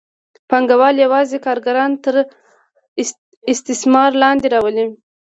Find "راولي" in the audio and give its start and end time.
4.53-4.85